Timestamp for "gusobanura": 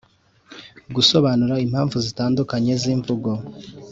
0.95-1.55